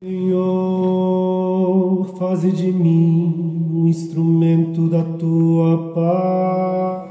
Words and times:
Senhor, 0.00 0.46
faze 2.16 2.52
de 2.52 2.70
mim 2.70 3.68
um 3.74 3.88
instrumento 3.88 4.88
da 4.88 5.02
tua 5.02 5.92
paz. 5.92 7.08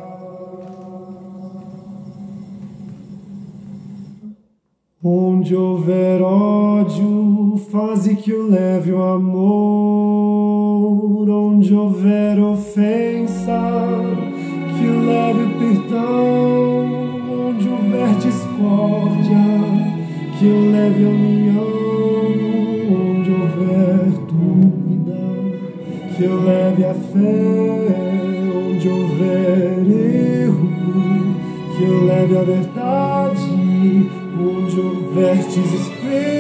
Onde 5.04 5.54
houver 5.54 6.22
ódio, 6.22 7.58
faze 7.70 8.16
que 8.16 8.32
eu 8.32 8.48
leve 8.48 8.94
o 8.94 9.04
amor. 9.04 10.50
Onde 11.30 11.76
houver 11.76 12.40
ofensa, 12.40 13.60
que 14.78 14.86
eu 14.86 15.06
leve 15.06 15.44
o 15.44 15.60
perdão. 15.60 16.86
Onde 17.50 17.68
houver 17.68 18.16
discórdia, 18.16 19.44
que 20.40 20.46
eu 20.46 20.72
leve 20.72 21.04
a 21.04 21.10
união 21.10 21.37
que 26.18 26.24
eu 26.24 26.44
leve 26.44 26.84
a 26.84 26.96
fé 26.96 27.96
onde 28.52 28.89
houver 28.89 29.86
erro, 29.88 30.70
que 31.78 31.84
eu 31.84 32.05
leve 32.05 32.38
a 32.38 32.41
verdade 32.41 34.09
onde 34.39 34.80
houver 34.80 35.35
desespero, 35.35 36.36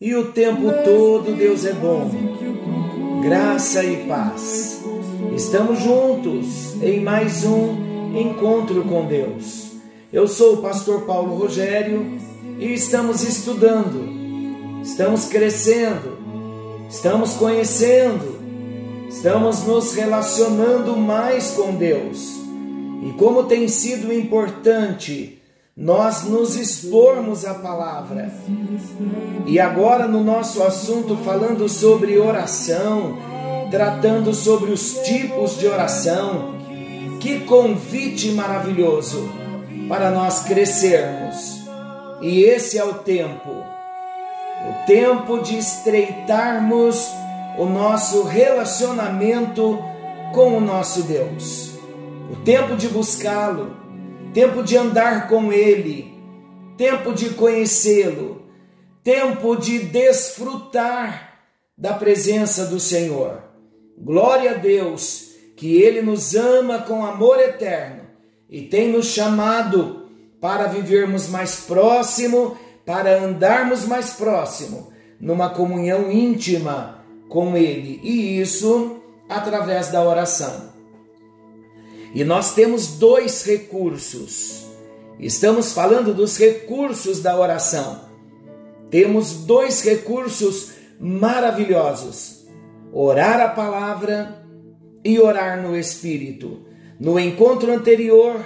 e 0.00 0.14
o 0.14 0.32
tempo 0.32 0.62
todo 0.82 1.36
Deus 1.36 1.66
é 1.66 1.74
bom. 1.74 2.10
Graça 3.22 3.84
e 3.84 4.08
paz. 4.08 4.82
Estamos 5.36 5.80
juntos 5.80 6.82
em 6.82 7.00
mais 7.00 7.44
um 7.44 8.18
encontro 8.18 8.82
com 8.84 9.04
Deus. 9.04 9.72
Eu 10.10 10.26
sou 10.26 10.54
o 10.54 10.62
pastor 10.62 11.02
Paulo 11.02 11.36
Rogério 11.36 12.18
e 12.58 12.72
estamos 12.72 13.22
estudando, 13.22 14.80
estamos 14.82 15.26
crescendo, 15.26 16.16
estamos 16.88 17.34
conhecendo, 17.34 18.40
estamos 19.06 19.66
nos 19.66 19.92
relacionando 19.92 20.96
mais 20.96 21.50
com 21.50 21.74
Deus. 21.74 22.40
E 23.02 23.12
como 23.18 23.44
tem 23.44 23.68
sido 23.68 24.10
importante 24.10 25.39
nós 25.76 26.24
nos 26.24 26.56
expormos 26.56 27.44
à 27.44 27.54
palavra. 27.54 28.32
E 29.46 29.58
agora, 29.58 30.06
no 30.06 30.22
nosso 30.22 30.62
assunto, 30.62 31.16
falando 31.18 31.68
sobre 31.68 32.18
oração, 32.18 33.18
tratando 33.70 34.34
sobre 34.34 34.72
os 34.72 34.94
tipos 35.04 35.58
de 35.58 35.66
oração, 35.66 36.54
que 37.20 37.40
convite 37.40 38.32
maravilhoso 38.32 39.28
para 39.88 40.10
nós 40.10 40.40
crescermos. 40.40 41.60
E 42.20 42.42
esse 42.42 42.76
é 42.76 42.84
o 42.84 42.94
tempo, 42.94 43.50
o 43.50 44.86
tempo 44.86 45.38
de 45.38 45.56
estreitarmos 45.56 47.08
o 47.58 47.64
nosso 47.64 48.22
relacionamento 48.24 49.78
com 50.34 50.56
o 50.56 50.60
nosso 50.60 51.02
Deus, 51.02 51.72
o 52.30 52.36
tempo 52.44 52.76
de 52.76 52.88
buscá-lo 52.88 53.79
tempo 54.32 54.62
de 54.62 54.76
andar 54.76 55.28
com 55.28 55.52
Ele, 55.52 56.14
tempo 56.76 57.12
de 57.12 57.30
conhecê-lo, 57.30 58.42
tempo 59.02 59.56
de 59.56 59.80
desfrutar 59.80 61.38
da 61.76 61.94
presença 61.94 62.66
do 62.66 62.78
Senhor. 62.78 63.42
Glória 63.98 64.52
a 64.52 64.54
Deus, 64.54 65.30
que 65.56 65.82
Ele 65.82 66.02
nos 66.02 66.34
ama 66.34 66.80
com 66.80 67.04
amor 67.04 67.38
eterno 67.38 68.02
e 68.48 68.62
tem 68.62 68.90
nos 68.90 69.06
chamado 69.06 70.08
para 70.40 70.66
vivermos 70.66 71.28
mais 71.28 71.56
próximo, 71.60 72.56
para 72.84 73.22
andarmos 73.22 73.84
mais 73.84 74.12
próximo, 74.12 74.92
numa 75.20 75.50
comunhão 75.50 76.10
íntima 76.10 77.04
com 77.28 77.56
Ele, 77.56 78.00
e 78.02 78.40
isso 78.40 79.00
através 79.28 79.88
da 79.88 80.02
oração. 80.02 80.69
E 82.14 82.24
nós 82.24 82.54
temos 82.54 82.98
dois 82.98 83.44
recursos. 83.44 84.66
Estamos 85.18 85.72
falando 85.72 86.12
dos 86.12 86.36
recursos 86.38 87.20
da 87.20 87.38
oração. 87.38 88.00
Temos 88.90 89.44
dois 89.44 89.82
recursos 89.82 90.72
maravilhosos: 90.98 92.46
orar 92.92 93.40
a 93.40 93.48
palavra 93.48 94.44
e 95.04 95.20
orar 95.20 95.62
no 95.62 95.76
Espírito. 95.76 96.64
No 96.98 97.18
encontro 97.18 97.72
anterior, 97.72 98.44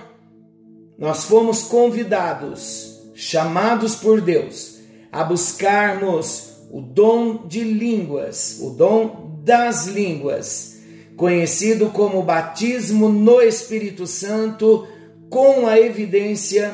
nós 0.99 1.25
fomos 1.25 1.63
convidados, 1.63 3.01
chamados 3.15 3.97
por 3.97 4.21
Deus, 4.21 4.79
a 5.11 5.25
buscarmos 5.25 6.53
o 6.71 6.81
dom 6.81 7.47
de 7.47 7.65
línguas, 7.65 8.59
o 8.61 8.71
dom 8.71 9.41
das 9.43 9.87
línguas 9.87 10.74
conhecido 11.17 11.91
como 11.91 12.23
batismo 12.23 13.09
no 13.09 13.41
Espírito 13.41 14.07
Santo, 14.07 14.87
com 15.31 15.67
a 15.67 15.79
evidência 15.79 16.73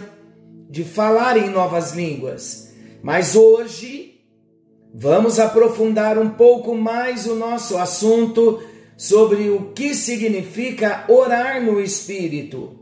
de 0.69 0.85
falar 0.85 1.37
em 1.37 1.51
novas 1.51 1.93
línguas. 1.93 2.73
Mas 3.03 3.35
hoje 3.35 4.21
vamos 4.95 5.39
aprofundar 5.39 6.19
um 6.19 6.31
pouco 6.31 6.75
mais 6.75 7.27
o 7.27 7.35
nosso 7.35 7.77
assunto 7.77 8.61
sobre 8.97 9.49
o 9.49 9.73
que 9.73 9.95
significa 9.95 11.05
orar 11.09 11.63
no 11.63 11.81
Espírito. 11.81 12.79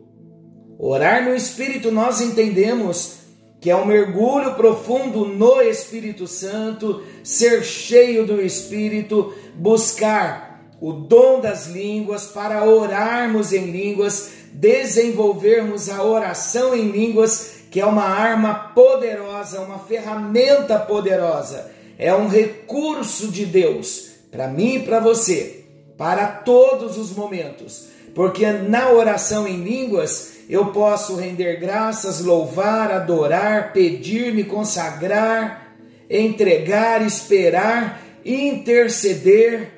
Orar 0.78 1.24
no 1.24 1.34
Espírito 1.34 1.90
nós 1.90 2.20
entendemos 2.20 3.18
que 3.60 3.70
é 3.70 3.76
um 3.76 3.84
mergulho 3.84 4.54
profundo 4.54 5.24
no 5.24 5.60
Espírito 5.60 6.28
Santo, 6.28 7.02
ser 7.24 7.64
cheio 7.64 8.24
do 8.24 8.40
Espírito, 8.40 9.34
buscar 9.56 10.47
o 10.80 10.92
dom 10.92 11.40
das 11.40 11.66
línguas 11.66 12.26
para 12.26 12.64
orarmos 12.64 13.52
em 13.52 13.70
línguas, 13.70 14.30
desenvolvermos 14.52 15.88
a 15.88 16.02
oração 16.02 16.74
em 16.74 16.90
línguas, 16.90 17.56
que 17.70 17.80
é 17.80 17.86
uma 17.86 18.04
arma 18.04 18.54
poderosa, 18.74 19.60
uma 19.60 19.78
ferramenta 19.78 20.78
poderosa, 20.78 21.70
é 21.98 22.14
um 22.14 22.28
recurso 22.28 23.28
de 23.28 23.44
Deus 23.44 24.08
para 24.30 24.46
mim 24.46 24.76
e 24.76 24.82
para 24.82 25.00
você, 25.00 25.64
para 25.96 26.26
todos 26.26 26.96
os 26.96 27.10
momentos, 27.10 27.88
porque 28.14 28.46
na 28.46 28.90
oração 28.90 29.48
em 29.48 29.62
línguas 29.62 30.38
eu 30.48 30.66
posso 30.66 31.16
render 31.16 31.56
graças, 31.56 32.24
louvar, 32.24 32.90
adorar, 32.90 33.72
pedir, 33.72 34.32
me 34.32 34.44
consagrar, 34.44 35.76
entregar, 36.08 37.04
esperar, 37.04 38.00
interceder 38.24 39.77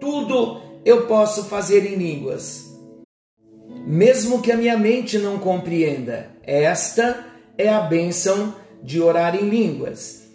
tudo 0.00 0.60
eu 0.84 1.06
posso 1.06 1.44
fazer 1.44 1.84
em 1.84 1.96
línguas. 1.96 2.66
Mesmo 3.86 4.40
que 4.40 4.52
a 4.52 4.56
minha 4.56 4.76
mente 4.76 5.18
não 5.18 5.38
compreenda, 5.38 6.30
esta 6.42 7.26
é 7.56 7.68
a 7.68 7.80
bênção 7.80 8.54
de 8.82 9.00
orar 9.00 9.34
em 9.34 9.48
línguas. 9.48 10.28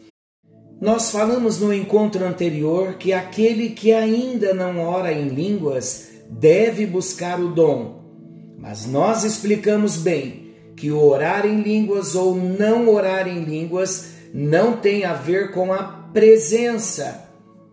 Nós 0.81 1.11
falamos 1.11 1.59
no 1.59 1.73
encontro 1.73 2.25
anterior 2.25 2.95
que 2.95 3.13
aquele 3.13 3.69
que 3.69 3.93
ainda 3.93 4.53
não 4.53 4.79
ora 4.79 5.13
em 5.13 5.29
línguas 5.29 6.09
deve 6.29 6.85
buscar 6.85 7.39
o 7.39 7.49
dom. 7.49 8.03
Mas 8.57 8.85
nós 8.85 9.23
explicamos 9.23 9.97
bem 9.97 10.51
que 10.75 10.91
o 10.91 11.01
orar 11.01 11.45
em 11.45 11.61
línguas 11.61 12.15
ou 12.15 12.35
não 12.35 12.89
orar 12.89 13.27
em 13.27 13.43
línguas 13.43 14.13
não 14.33 14.75
tem 14.75 15.05
a 15.05 15.13
ver 15.13 15.51
com 15.51 15.71
a 15.71 15.83
presença 16.11 17.29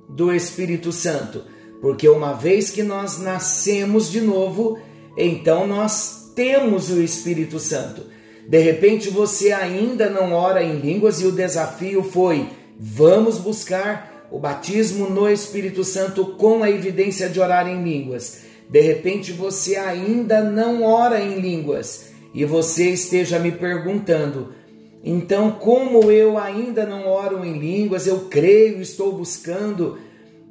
do 0.09 0.33
Espírito 0.33 0.93
Santo 0.93 1.45
porque 1.81 2.09
uma 2.09 2.33
vez 2.33 2.71
que 2.71 2.83
nós 2.83 3.19
nascemos 3.19 4.11
de 4.11 4.21
novo, 4.21 4.79
então 5.17 5.67
nós 5.67 6.33
temos 6.35 6.91
o 6.91 7.03
Espírito 7.03 7.59
Santo. 7.59 8.03
De 8.47 8.59
repente 8.59 9.11
você 9.11 9.53
ainda 9.53 10.09
não 10.09 10.33
ora 10.33 10.63
em 10.63 10.79
línguas 10.79 11.21
e 11.21 11.27
o 11.27 11.33
desafio 11.33 12.03
foi: 12.03 12.49
vamos 12.79 13.39
buscar 13.39 14.29
o 14.31 14.39
batismo 14.39 15.09
no 15.09 15.29
Espírito 15.29 15.85
Santo 15.85 16.25
com 16.37 16.63
a 16.63 16.71
evidência 16.71 17.29
de 17.29 17.41
orar 17.41 17.69
em 17.69 17.83
línguas. 17.83 18.43
De 18.69 18.81
repente 18.81 19.33
você 19.33 19.77
ainda 19.77 20.43
não 20.43 20.83
ora 20.83 21.21
em 21.21 21.41
línguas 21.41 22.11
e 22.33 22.45
você 22.45 22.91
esteja 22.91 23.39
me 23.39 23.53
perguntando: 23.53 24.55
então, 25.03 25.53
como 25.53 26.11
eu 26.11 26.37
ainda 26.37 26.85
não 26.85 27.09
oro 27.09 27.45
em 27.45 27.59
línguas, 27.59 28.07
eu 28.07 28.27
creio, 28.29 28.83
estou 28.83 29.13
buscando, 29.13 29.99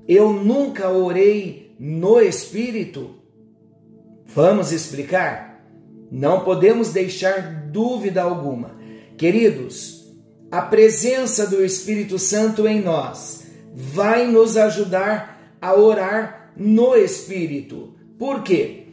eu 0.09 0.33
nunca 0.33 0.89
orei 0.89 1.75
no 1.79 2.19
Espírito? 2.19 3.15
Vamos 4.25 4.73
explicar? 4.73 5.63
Não 6.11 6.41
podemos 6.43 6.91
deixar 6.91 7.69
dúvida 7.71 8.23
alguma 8.23 8.79
Queridos, 9.19 10.05
a 10.49 10.61
presença 10.61 11.45
do 11.45 11.61
Espírito 11.61 12.17
Santo 12.17 12.65
em 12.65 12.81
nós 12.81 13.43
vai 13.75 14.27
nos 14.27 14.55
ajudar 14.55 15.57
a 15.61 15.75
orar 15.75 16.53
no 16.55 16.95
Espírito. 16.95 17.95
Por 18.17 18.43
quê? 18.43 18.85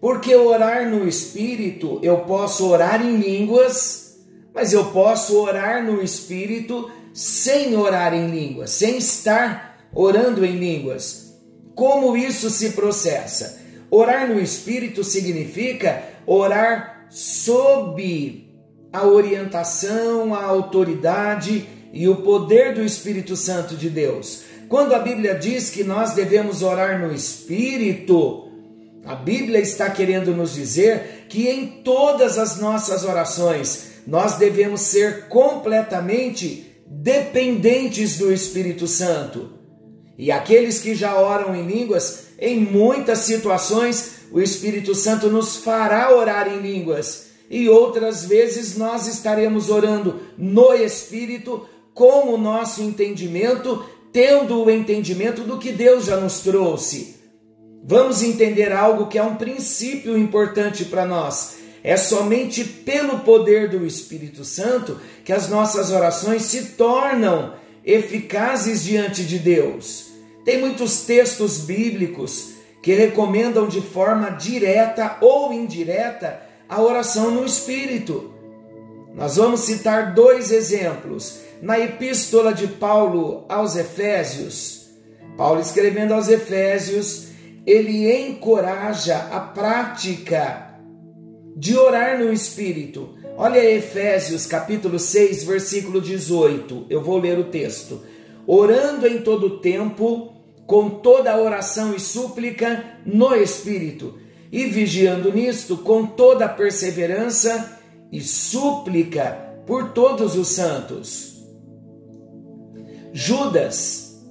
Porque 0.00 0.34
orar 0.34 0.88
no 0.88 1.06
Espírito, 1.06 2.00
eu 2.02 2.20
posso 2.20 2.66
orar 2.66 3.04
em 3.04 3.18
línguas, 3.18 4.24
mas 4.54 4.72
eu 4.72 4.86
posso 4.86 5.38
orar 5.38 5.84
no 5.84 6.02
Espírito 6.02 6.90
sem 7.12 7.76
orar 7.76 8.14
em 8.14 8.30
línguas, 8.30 8.70
sem 8.70 8.96
estar 8.96 9.73
orando 9.94 10.44
em 10.44 10.56
línguas. 10.56 11.34
Como 11.74 12.16
isso 12.16 12.50
se 12.50 12.70
processa? 12.70 13.60
Orar 13.90 14.28
no 14.28 14.40
Espírito 14.40 15.04
significa 15.04 16.02
orar 16.26 17.06
sob 17.10 18.48
a 18.92 19.06
orientação, 19.06 20.34
a 20.34 20.44
autoridade 20.44 21.68
e 21.92 22.08
o 22.08 22.16
poder 22.16 22.74
do 22.74 22.82
Espírito 22.82 23.36
Santo 23.36 23.76
de 23.76 23.88
Deus. 23.88 24.42
Quando 24.68 24.94
a 24.94 24.98
Bíblia 24.98 25.34
diz 25.34 25.70
que 25.70 25.84
nós 25.84 26.14
devemos 26.14 26.62
orar 26.62 27.00
no 27.00 27.14
Espírito, 27.14 28.48
a 29.04 29.14
Bíblia 29.14 29.60
está 29.60 29.90
querendo 29.90 30.34
nos 30.34 30.54
dizer 30.54 31.26
que 31.28 31.48
em 31.48 31.82
todas 31.82 32.38
as 32.38 32.58
nossas 32.58 33.04
orações 33.04 33.92
nós 34.06 34.36
devemos 34.36 34.80
ser 34.80 35.28
completamente 35.28 36.82
dependentes 36.86 38.18
do 38.18 38.32
Espírito 38.32 38.86
Santo. 38.86 39.63
E 40.16 40.30
aqueles 40.30 40.78
que 40.78 40.94
já 40.94 41.16
oram 41.16 41.54
em 41.54 41.66
línguas, 41.66 42.26
em 42.38 42.60
muitas 42.60 43.18
situações, 43.20 44.26
o 44.30 44.40
Espírito 44.40 44.94
Santo 44.94 45.28
nos 45.28 45.56
fará 45.56 46.14
orar 46.14 46.48
em 46.48 46.60
línguas 46.60 47.24
e 47.50 47.68
outras 47.68 48.24
vezes 48.24 48.76
nós 48.76 49.06
estaremos 49.06 49.68
orando 49.68 50.20
no 50.36 50.72
Espírito 50.74 51.66
com 51.92 52.34
o 52.34 52.38
nosso 52.38 52.82
entendimento, 52.82 53.84
tendo 54.12 54.62
o 54.62 54.70
entendimento 54.70 55.42
do 55.42 55.58
que 55.58 55.70
Deus 55.70 56.06
já 56.06 56.16
nos 56.16 56.40
trouxe. 56.40 57.16
Vamos 57.84 58.22
entender 58.22 58.72
algo 58.72 59.06
que 59.06 59.18
é 59.18 59.22
um 59.22 59.36
princípio 59.36 60.16
importante 60.16 60.86
para 60.86 61.04
nós. 61.04 61.58
É 61.82 61.98
somente 61.98 62.64
pelo 62.64 63.20
poder 63.20 63.68
do 63.68 63.84
Espírito 63.84 64.42
Santo 64.42 64.98
que 65.22 65.32
as 65.32 65.48
nossas 65.50 65.90
orações 65.90 66.42
se 66.42 66.70
tornam 66.70 67.52
eficazes 67.84 68.82
diante 68.82 69.24
de 69.24 69.38
Deus. 69.38 70.06
Tem 70.44 70.58
muitos 70.58 71.02
textos 71.02 71.58
bíblicos 71.58 72.54
que 72.82 72.92
recomendam 72.94 73.66
de 73.66 73.80
forma 73.80 74.30
direta 74.30 75.16
ou 75.20 75.52
indireta 75.52 76.40
a 76.68 76.82
oração 76.82 77.30
no 77.30 77.44
Espírito. 77.44 78.32
Nós 79.14 79.36
vamos 79.36 79.60
citar 79.60 80.14
dois 80.14 80.50
exemplos. 80.50 81.40
Na 81.62 81.78
epístola 81.78 82.52
de 82.52 82.66
Paulo 82.66 83.44
aos 83.48 83.74
Efésios, 83.76 84.90
Paulo 85.36 85.60
escrevendo 85.60 86.12
aos 86.12 86.28
Efésios, 86.28 87.28
ele 87.66 88.12
encoraja 88.12 89.28
a 89.32 89.40
prática 89.40 90.78
de 91.56 91.76
orar 91.76 92.18
no 92.18 92.32
Espírito. 92.32 93.14
Olha 93.36 93.58
Efésios 93.58 94.46
capítulo 94.46 94.96
6, 94.96 95.42
versículo 95.42 96.00
18. 96.00 96.86
Eu 96.88 97.02
vou 97.02 97.18
ler 97.18 97.36
o 97.36 97.50
texto. 97.50 98.00
Orando 98.46 99.08
em 99.08 99.22
todo 99.22 99.58
tempo, 99.58 100.32
com 100.66 100.88
toda 100.88 101.36
oração 101.36 101.92
e 101.96 101.98
súplica 101.98 103.00
no 103.04 103.34
Espírito 103.34 104.16
e 104.52 104.66
vigiando 104.66 105.32
nisto 105.32 105.76
com 105.76 106.06
toda 106.06 106.48
perseverança 106.48 107.80
e 108.12 108.20
súplica 108.20 109.36
por 109.66 109.90
todos 109.90 110.36
os 110.36 110.48
santos. 110.48 111.42
Judas 113.12 114.24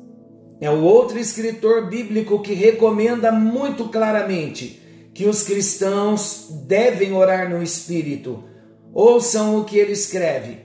é 0.61 0.69
o 0.69 0.81
outro 0.81 1.19
escritor 1.19 1.89
bíblico 1.89 2.41
que 2.41 2.53
recomenda 2.53 3.33
muito 3.33 3.89
claramente 3.89 4.81
que 5.13 5.27
os 5.27 5.43
cristãos 5.43 6.47
devem 6.65 7.11
orar 7.13 7.49
no 7.49 7.61
Espírito. 7.61 8.52
Ouçam 8.93 9.59
o 9.59 9.65
que 9.65 9.77
ele 9.77 9.93
escreve. 9.93 10.59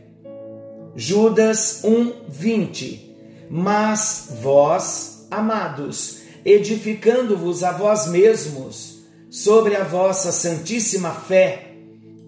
Judas 0.94 1.82
1:20. 1.82 3.08
Mas 3.50 4.28
vós, 4.42 5.26
amados, 5.30 6.18
edificando-vos 6.44 7.64
a 7.64 7.72
vós 7.72 8.08
mesmos 8.08 8.98
sobre 9.30 9.74
a 9.74 9.84
vossa 9.84 10.30
santíssima 10.30 11.10
fé, 11.12 11.72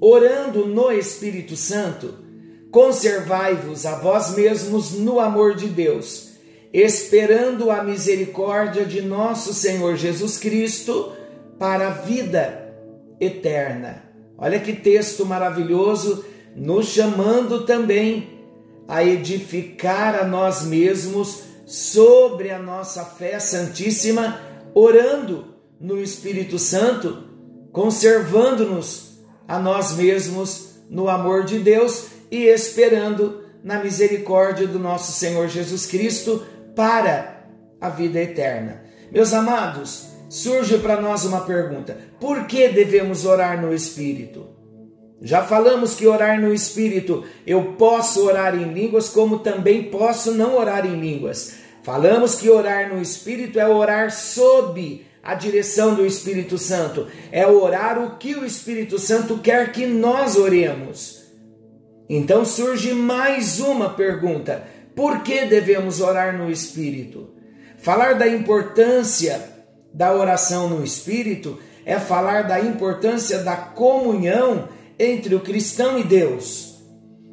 orando 0.01 0.67
no 0.67 0.91
Espírito 0.91 1.57
Santo, 1.57 2.15
conservai-vos 2.71 3.85
a 3.85 3.97
vós 3.97 4.35
mesmos 4.35 4.93
no 4.93 5.21
amor 5.21 5.55
de 5.55 5.69
Deus, 5.69 6.31
esperando 6.73 7.71
a 7.71 7.83
misericórdia 7.83 8.87
de 8.87 9.03
nosso 9.03 9.53
Senhor 9.53 9.97
Jesus 9.97 10.39
Cristo 10.39 11.13
para 11.59 11.89
a 11.89 11.91
vida 11.91 12.75
eterna. 13.21 14.10
Olha 14.41 14.59
que 14.59 14.73
texto 14.73 15.27
maravilhoso, 15.27 16.25
nos 16.57 16.87
chamando 16.87 17.67
também 17.67 18.41
a 18.89 19.05
edificar 19.05 20.17
a 20.17 20.25
nós 20.25 20.63
mesmos 20.63 21.43
sobre 21.67 22.51
a 22.51 22.59
nossa 22.59 23.05
fé 23.05 23.39
santíssima, 23.39 24.41
orando 24.75 25.55
no 25.79 26.01
Espírito 26.01 26.59
Santo, 26.59 27.23
conservando-nos 27.71 29.21
a 29.47 29.59
nós 29.59 29.93
mesmos 29.93 30.71
no 30.89 31.09
amor 31.09 31.45
de 31.45 31.59
Deus 31.59 32.07
e 32.31 32.47
esperando 32.47 33.45
na 33.63 33.79
misericórdia 33.83 34.67
do 34.67 34.79
nosso 34.79 35.13
Senhor 35.13 35.49
Jesus 35.49 35.87
Cristo 35.87 36.45
para 36.75 37.45
a 37.81 37.89
vida 37.89 38.21
eterna. 38.21 38.83
Meus 39.13 39.33
amados, 39.33 40.10
surge 40.31 40.79
para 40.79 41.01
nós 41.01 41.25
uma 41.25 41.43
pergunta: 41.43 41.99
por 42.19 42.47
que 42.47 42.69
devemos 42.69 43.27
orar 43.27 43.61
no 43.61 43.75
Espírito? 43.75 44.47
Já 45.21 45.43
falamos 45.43 45.95
que 45.95 46.07
orar 46.07 46.41
no 46.41 46.55
Espírito, 46.55 47.25
eu 47.47 47.75
posso 47.75 48.25
orar 48.25 48.55
em 48.55 48.73
línguas, 48.73 49.11
como 49.11 49.41
também 49.41 49.91
posso 49.91 50.33
não 50.33 50.57
orar 50.57 50.87
em 50.87 50.99
línguas. 50.99 51.57
Falamos 51.83 52.37
que 52.37 52.49
orar 52.49 52.89
no 52.89 53.03
Espírito 53.03 53.61
é 53.61 53.69
orar 53.69 54.11
sob 54.11 55.05
a 55.23 55.35
direção 55.35 55.95
do 55.95 56.07
Espírito 56.07 56.57
Santo, 56.57 57.07
é 57.31 57.47
orar 57.47 58.03
o 58.03 58.17
que 58.17 58.35
o 58.35 58.47
Espírito 58.47 58.99
Santo 58.99 59.39
quer 59.39 59.73
que 59.73 59.85
nós 59.85 60.37
oremos. 60.37 61.21
Então 62.09 62.45
surge 62.45 62.95
mais 62.95 63.61
uma 63.61 63.91
pergunta: 63.91 64.65
por 64.95 65.23
que 65.23 65.45
devemos 65.45 66.01
orar 66.01 66.39
no 66.39 66.51
Espírito? 66.51 67.35
Falar 67.77 68.15
da 68.15 68.27
importância 68.27 69.60
da 69.93 70.15
oração 70.15 70.69
no 70.69 70.85
Espírito 70.85 71.59
é 71.85 71.99
falar 71.99 72.43
da 72.43 72.61
importância 72.61 73.39
da 73.39 73.57
comunhão 73.57 74.69
entre 74.99 75.35
o 75.35 75.41
cristão 75.41 75.99
e 75.99 76.05
Deus. 76.05 76.79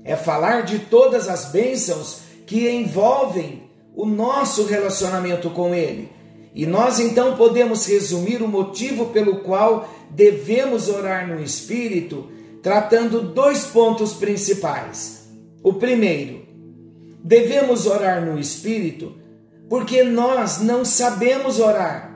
É 0.03 0.15
falar 0.15 0.61
de 0.61 0.79
todas 0.79 1.27
as 1.27 1.51
bênçãos 1.51 2.21
que 2.45 2.69
envolvem 2.69 3.63
o 3.95 4.05
nosso 4.05 4.65
relacionamento 4.65 5.49
com 5.49 5.75
Ele. 5.75 6.09
E 6.55 6.65
nós 6.65 6.99
então 6.99 7.35
podemos 7.35 7.85
resumir 7.85 8.41
o 8.41 8.47
motivo 8.47 9.07
pelo 9.07 9.41
qual 9.41 9.87
devemos 10.09 10.87
orar 10.87 11.27
no 11.27 11.41
Espírito, 11.41 12.29
tratando 12.63 13.21
dois 13.21 13.65
pontos 13.65 14.13
principais. 14.13 15.27
O 15.61 15.73
primeiro, 15.73 16.45
devemos 17.23 17.85
orar 17.85 18.25
no 18.25 18.39
Espírito 18.39 19.13
porque 19.69 20.03
nós 20.03 20.61
não 20.61 20.85
sabemos 20.85 21.59
orar. 21.59 22.06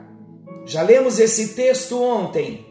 Já 0.64 0.82
lemos 0.82 1.18
esse 1.18 1.48
texto 1.48 2.00
ontem. 2.00 2.66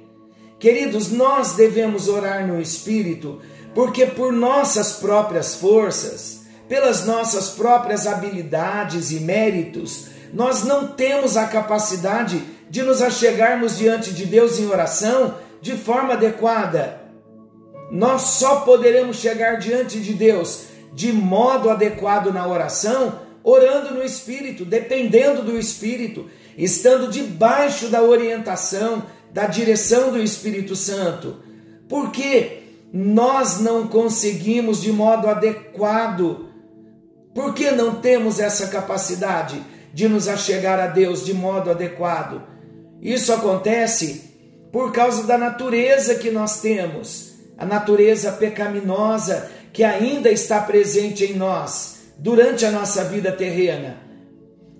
Queridos, 0.59 1.11
nós 1.11 1.53
devemos 1.53 2.07
orar 2.07 2.45
no 2.45 2.61
Espírito 2.61 3.39
porque 3.73 4.05
por 4.05 4.31
nossas 4.31 4.93
próprias 4.93 5.55
forças, 5.55 6.41
pelas 6.67 7.05
nossas 7.05 7.49
próprias 7.49 8.05
habilidades 8.05 9.11
e 9.11 9.19
méritos, 9.19 10.07
nós 10.33 10.63
não 10.63 10.87
temos 10.87 11.35
a 11.35 11.47
capacidade 11.47 12.41
de 12.69 12.81
nos 12.83 13.01
achegarmos 13.01 13.77
diante 13.77 14.13
de 14.13 14.25
Deus 14.25 14.59
em 14.59 14.67
oração 14.67 15.35
de 15.61 15.73
forma 15.73 16.13
adequada. 16.13 17.01
Nós 17.91 18.21
só 18.21 18.61
poderemos 18.61 19.17
chegar 19.17 19.55
diante 19.55 19.99
de 19.99 20.13
Deus 20.13 20.65
de 20.93 21.11
modo 21.11 21.69
adequado 21.69 22.33
na 22.33 22.47
oração, 22.47 23.19
orando 23.43 23.93
no 23.93 24.03
Espírito, 24.03 24.65
dependendo 24.65 25.41
do 25.43 25.57
Espírito, 25.57 26.29
estando 26.57 27.11
debaixo 27.11 27.87
da 27.87 28.01
orientação, 28.01 29.05
da 29.33 29.45
direção 29.45 30.11
do 30.11 30.21
Espírito 30.21 30.75
Santo. 30.75 31.37
Porque 31.87 32.59
nós 32.93 33.59
não 33.59 33.87
conseguimos 33.87 34.81
de 34.81 34.91
modo 34.91 35.27
adequado. 35.27 36.49
Por 37.33 37.53
que 37.53 37.71
não 37.71 37.95
temos 37.95 38.39
essa 38.39 38.67
capacidade? 38.67 39.61
de 39.93 40.07
nos 40.07 40.27
achegar 40.27 40.79
a 40.79 40.87
Deus 40.87 41.25
de 41.25 41.33
modo 41.33 41.69
adequado. 41.69 42.41
Isso 43.01 43.33
acontece 43.33 44.31
por 44.71 44.91
causa 44.91 45.23
da 45.23 45.37
natureza 45.37 46.15
que 46.15 46.31
nós 46.31 46.61
temos, 46.61 47.33
a 47.57 47.65
natureza 47.65 48.31
pecaminosa 48.31 49.51
que 49.73 49.83
ainda 49.83 50.29
está 50.29 50.61
presente 50.61 51.25
em 51.25 51.35
nós 51.35 52.00
durante 52.21 52.63
a 52.65 52.71
nossa 52.71 53.03
vida 53.03 53.31
terrena. 53.31 53.97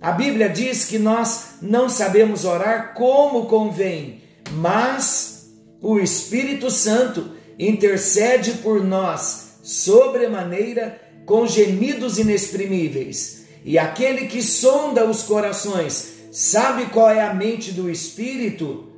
A 0.00 0.12
Bíblia 0.12 0.48
diz 0.48 0.84
que 0.84 0.98
nós 0.98 1.56
não 1.60 1.88
sabemos 1.88 2.44
orar 2.44 2.94
como 2.94 3.46
convém, 3.46 4.22
mas 4.52 5.50
o 5.80 5.98
Espírito 5.98 6.70
Santo 6.70 7.32
intercede 7.58 8.52
por 8.62 8.82
nós 8.84 9.58
sobremaneira 9.62 11.00
com 11.26 11.46
gemidos 11.46 12.18
inexprimíveis. 12.18 13.44
E 13.64 13.76
aquele 13.78 14.26
que 14.26 14.42
sonda 14.42 15.04
os 15.04 15.22
corações 15.22 16.12
sabe 16.30 16.86
qual 16.86 17.10
é 17.10 17.20
a 17.20 17.34
mente 17.34 17.72
do 17.72 17.90
Espírito, 17.90 18.88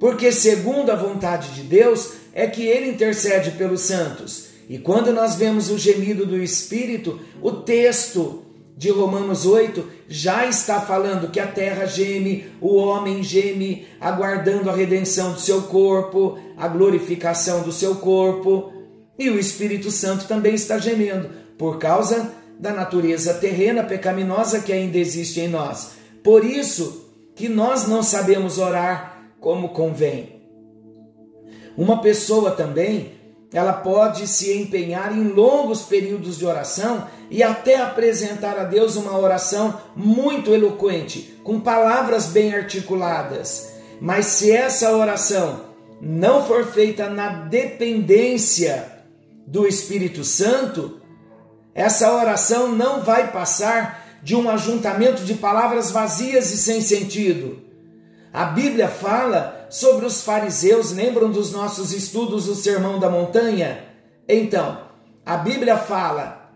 porque, 0.00 0.32
segundo 0.32 0.90
a 0.90 0.96
vontade 0.96 1.54
de 1.54 1.62
Deus, 1.62 2.12
é 2.34 2.46
que 2.46 2.66
ele 2.66 2.90
intercede 2.90 3.52
pelos 3.52 3.82
santos. 3.82 4.48
E 4.68 4.78
quando 4.78 5.12
nós 5.12 5.36
vemos 5.36 5.70
o 5.70 5.78
gemido 5.78 6.26
do 6.26 6.36
Espírito, 6.42 7.20
o 7.40 7.52
texto 7.52 8.42
de 8.76 8.90
Romanos 8.90 9.46
8 9.46 9.84
já 10.06 10.46
está 10.46 10.80
falando 10.80 11.30
que 11.30 11.40
a 11.40 11.46
terra 11.46 11.86
geme, 11.86 12.46
o 12.60 12.76
homem 12.76 13.22
geme, 13.22 13.86
aguardando 14.00 14.68
a 14.68 14.74
redenção 14.74 15.32
do 15.32 15.40
seu 15.40 15.62
corpo, 15.62 16.38
a 16.56 16.68
glorificação 16.68 17.62
do 17.62 17.72
seu 17.72 17.96
corpo. 17.96 18.72
E 19.18 19.30
o 19.30 19.38
Espírito 19.38 19.90
Santo 19.90 20.26
também 20.26 20.54
está 20.54 20.78
gemendo, 20.78 21.30
por 21.56 21.78
causa 21.78 22.32
da 22.58 22.72
natureza 22.72 23.34
terrena 23.34 23.82
pecaminosa 23.82 24.60
que 24.60 24.72
ainda 24.72 24.98
existe 24.98 25.40
em 25.40 25.48
nós. 25.48 25.92
Por 26.22 26.44
isso 26.44 27.06
que 27.34 27.48
nós 27.48 27.86
não 27.86 28.02
sabemos 28.02 28.58
orar 28.58 29.30
como 29.40 29.70
convém. 29.70 30.36
Uma 31.76 32.00
pessoa 32.00 32.50
também, 32.50 33.12
ela 33.52 33.72
pode 33.72 34.26
se 34.26 34.52
empenhar 34.56 35.16
em 35.16 35.28
longos 35.28 35.82
períodos 35.82 36.38
de 36.38 36.44
oração 36.44 37.06
e 37.30 37.42
até 37.42 37.76
apresentar 37.76 38.58
a 38.58 38.64
Deus 38.64 38.96
uma 38.96 39.16
oração 39.16 39.80
muito 39.94 40.52
eloquente, 40.52 41.38
com 41.44 41.60
palavras 41.60 42.26
bem 42.26 42.54
articuladas. 42.54 43.72
Mas 44.00 44.26
se 44.26 44.50
essa 44.50 44.92
oração 44.92 45.60
não 46.00 46.44
for 46.44 46.66
feita 46.66 47.08
na 47.08 47.28
dependência 47.28 48.92
do 49.46 49.66
Espírito 49.66 50.24
Santo, 50.24 51.00
essa 51.74 52.12
oração 52.12 52.72
não 52.72 53.02
vai 53.02 53.30
passar 53.30 54.18
de 54.22 54.34
um 54.34 54.50
ajuntamento 54.50 55.24
de 55.24 55.34
palavras 55.34 55.90
vazias 55.90 56.50
e 56.52 56.58
sem 56.58 56.80
sentido. 56.80 57.62
A 58.32 58.46
Bíblia 58.46 58.88
fala 58.88 59.55
sobre 59.68 60.06
os 60.06 60.22
fariseus, 60.22 60.92
lembram 60.92 61.30
dos 61.30 61.52
nossos 61.52 61.92
estudos 61.92 62.46
do 62.46 62.54
Sermão 62.54 62.98
da 62.98 63.10
Montanha? 63.10 63.84
Então, 64.28 64.86
a 65.24 65.36
Bíblia 65.36 65.76
fala 65.76 66.52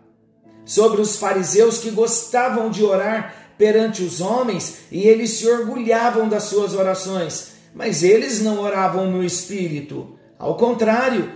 sobre 0.65 1.01
os 1.01 1.17
fariseus 1.17 1.79
que 1.79 1.91
gostavam 1.91 2.71
de 2.71 2.85
orar 2.85 3.55
perante 3.59 4.03
os 4.03 4.21
homens 4.21 4.85
e 4.91 5.03
eles 5.03 5.31
se 5.31 5.49
orgulhavam 5.49 6.29
das 6.29 6.45
suas 6.45 6.75
orações, 6.75 7.53
mas 7.75 8.03
eles 8.03 8.41
não 8.41 8.61
oravam 8.61 9.11
no 9.11 9.23
espírito. 9.23 10.19
Ao 10.39 10.57
contrário, 10.57 11.33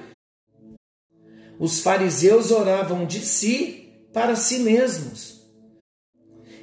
os 1.59 1.81
fariseus 1.81 2.51
oravam 2.51 3.05
de 3.05 3.21
si 3.21 3.93
para 4.13 4.35
si 4.37 4.61
mesmos. 4.61 5.43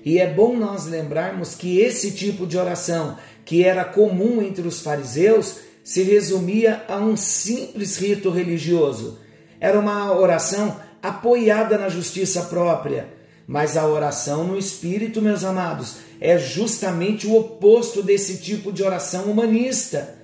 E 0.03 0.18
é 0.18 0.34
bom 0.34 0.56
nós 0.56 0.86
lembrarmos 0.86 1.53
que 1.53 1.80
esse 1.80 2.12
tipo 2.12 2.48
de 2.48 2.58
oração, 2.58 3.18
que 3.45 3.63
era 3.63 3.83
comum 3.83 4.41
entre 4.41 4.67
os 4.67 4.81
fariseus, 4.81 5.57
se 5.83 6.03
resumia 6.03 6.83
a 6.88 6.98
um 6.98 7.17
simples 7.17 7.98
rito 7.98 8.29
religioso. 8.29 9.19
Era 9.60 9.79
uma 9.79 10.15
oração 10.17 10.79
apoiada 11.01 11.77
na 11.77 11.89
justiça 11.89 12.43
própria. 12.43 13.07
Mas 13.48 13.75
a 13.75 13.86
oração 13.86 14.45
no 14.45 14.57
espírito, 14.57 15.21
meus 15.21 15.43
amados, 15.43 15.98
é 16.19 16.38
justamente 16.38 17.27
o 17.27 17.36
oposto 17.36 18.01
desse 18.01 18.38
tipo 18.38 18.71
de 18.71 18.83
oração 18.83 19.25
humanista. 19.25 20.15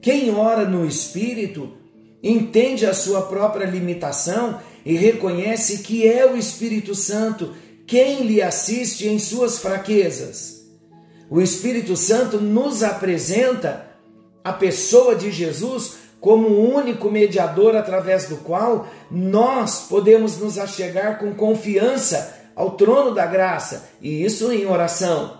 Quem 0.00 0.30
ora 0.30 0.64
no 0.64 0.86
espírito 0.86 1.72
entende 2.22 2.86
a 2.86 2.94
sua 2.94 3.22
própria 3.22 3.66
limitação 3.66 4.60
e 4.84 4.96
reconhece 4.96 5.78
que 5.78 6.06
é 6.06 6.26
o 6.26 6.36
Espírito 6.36 6.94
Santo 6.94 7.54
quem 7.86 8.22
lhe 8.24 8.40
assiste 8.40 9.06
em 9.06 9.18
suas 9.18 9.58
fraquezas. 9.58 10.63
O 11.30 11.40
Espírito 11.40 11.96
Santo 11.96 12.40
nos 12.40 12.82
apresenta 12.82 13.86
a 14.42 14.52
pessoa 14.52 15.16
de 15.16 15.30
Jesus 15.30 15.96
como 16.20 16.48
o 16.48 16.74
único 16.74 17.10
mediador 17.10 17.76
através 17.76 18.26
do 18.26 18.36
qual 18.38 18.88
nós 19.10 19.86
podemos 19.88 20.38
nos 20.38 20.58
achegar 20.58 21.18
com 21.18 21.34
confiança 21.34 22.34
ao 22.56 22.72
trono 22.72 23.14
da 23.14 23.26
graça, 23.26 23.90
e 24.00 24.24
isso 24.24 24.50
em 24.52 24.64
oração. 24.66 25.38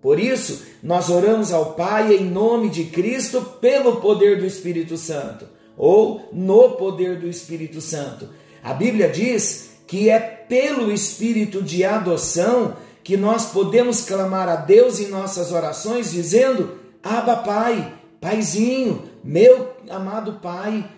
Por 0.00 0.20
isso, 0.20 0.62
nós 0.82 1.08
oramos 1.08 1.52
ao 1.52 1.72
Pai 1.72 2.14
em 2.14 2.24
nome 2.24 2.68
de 2.68 2.84
Cristo 2.84 3.40
pelo 3.60 3.96
poder 3.96 4.38
do 4.38 4.46
Espírito 4.46 4.96
Santo, 4.96 5.46
ou 5.76 6.28
no 6.32 6.70
poder 6.72 7.18
do 7.18 7.26
Espírito 7.26 7.80
Santo. 7.80 8.28
A 8.62 8.72
Bíblia 8.72 9.08
diz 9.08 9.70
que 9.86 10.08
é 10.08 10.18
pelo 10.18 10.92
espírito 10.92 11.62
de 11.62 11.84
adoção 11.84 12.76
que 13.04 13.18
nós 13.18 13.52
podemos 13.52 14.00
clamar 14.00 14.48
a 14.48 14.56
Deus 14.56 14.98
em 14.98 15.08
nossas 15.08 15.52
orações, 15.52 16.10
dizendo: 16.10 16.78
Abba, 17.02 17.36
Pai, 17.36 17.94
Paizinho, 18.18 19.02
meu 19.22 19.74
amado 19.90 20.40
Pai. 20.40 20.90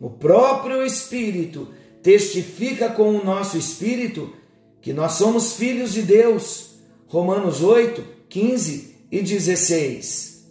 O 0.00 0.10
próprio 0.10 0.84
Espírito 0.84 1.68
testifica 2.02 2.88
com 2.88 3.14
o 3.14 3.24
nosso 3.24 3.56
espírito 3.56 4.32
que 4.80 4.92
nós 4.92 5.12
somos 5.12 5.54
filhos 5.54 5.92
de 5.92 6.02
Deus. 6.02 6.70
Romanos 7.06 7.62
8, 7.62 8.04
15 8.28 8.96
e 9.10 9.22
16. 9.22 10.46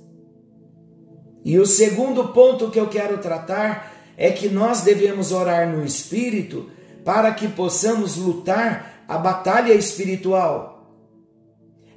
E 1.44 1.60
o 1.60 1.66
segundo 1.66 2.30
ponto 2.30 2.70
que 2.70 2.80
eu 2.80 2.88
quero 2.88 3.20
tratar 3.20 3.94
é 4.18 4.32
que 4.32 4.50
nós 4.50 4.82
devemos 4.82 5.32
orar 5.32 5.70
no 5.70 5.86
Espírito 5.86 6.70
para 7.06 7.32
que 7.34 7.48
possamos 7.48 8.18
lutar 8.18 9.06
a 9.08 9.18
batalha 9.18 9.74
espiritual. 9.74 10.77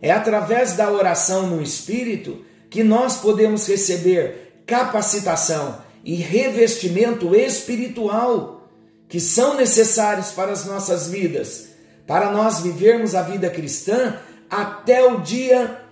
É 0.00 0.11
através 0.11 0.75
da 0.75 0.90
oração 0.90 1.47
no 1.47 1.62
Espírito 1.62 2.45
que 2.69 2.83
nós 2.83 3.16
podemos 3.16 3.66
receber 3.66 4.62
capacitação 4.66 5.83
e 6.04 6.14
revestimento 6.14 7.35
espiritual 7.35 8.69
que 9.09 9.19
são 9.19 9.57
necessários 9.57 10.30
para 10.30 10.52
as 10.52 10.64
nossas 10.64 11.09
vidas, 11.09 11.71
para 12.07 12.30
nós 12.30 12.61
vivermos 12.61 13.14
a 13.14 13.23
vida 13.23 13.50
cristã 13.50 14.16
até 14.49 15.04
o 15.04 15.21
dia 15.21 15.83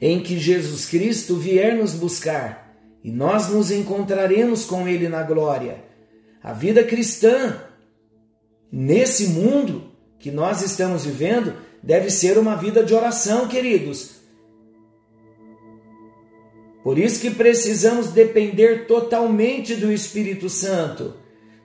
em 0.00 0.22
que 0.22 0.38
Jesus 0.38 0.86
Cristo 0.86 1.36
vier 1.36 1.76
nos 1.76 1.94
buscar 1.94 2.76
e 3.02 3.10
nós 3.10 3.48
nos 3.48 3.70
encontraremos 3.70 4.64
com 4.64 4.88
Ele 4.88 5.08
na 5.08 5.22
glória. 5.22 5.82
A 6.42 6.52
vida 6.52 6.84
cristã 6.84 7.60
nesse 8.70 9.28
mundo 9.28 9.90
que 10.18 10.30
nós 10.30 10.62
estamos 10.62 11.04
vivendo, 11.04 11.54
deve 11.82 12.10
ser 12.10 12.38
uma 12.38 12.56
vida 12.56 12.82
de 12.82 12.94
oração, 12.94 13.48
queridos. 13.48 14.18
Por 16.82 16.98
isso 16.98 17.20
que 17.20 17.30
precisamos 17.30 18.08
depender 18.08 18.86
totalmente 18.86 19.74
do 19.74 19.92
Espírito 19.92 20.48
Santo. 20.48 21.14